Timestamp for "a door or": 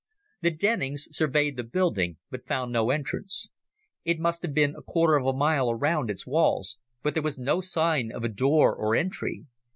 8.23-8.95